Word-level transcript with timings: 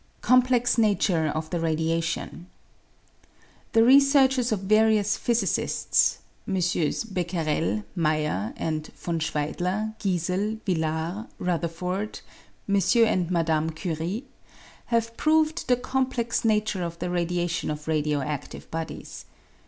Complex 0.21 0.79
Nature 0.79 1.27
of 1.27 1.51
the 1.51 1.59
Radiation. 1.59 2.47
The 3.73 3.83
researches 3.83 4.51
of 4.51 4.61
various 4.61 5.15
physicists 5.15 6.17
(MM. 6.49 7.13
Becquerel, 7.13 7.83
Meyer 7.95 8.51
and 8.57 8.87
von 8.95 9.19
Schweidler, 9.19 9.93
Giesel, 9.99 10.59
Villard, 10.65 11.27
Rutherford, 11.37 12.21
M. 12.67 12.75
and 12.77 13.29
Mdme. 13.29 13.75
Curie) 13.75 14.23
have 14.85 15.15
proved 15.17 15.67
the 15.67 15.77
complex 15.77 16.43
nature 16.43 16.81
of 16.81 16.97
the 16.97 17.11
radiation 17.11 17.69
of 17.69 17.87
radio 17.87 18.21
adtive 18.21 18.71
bodies. 18.71 19.25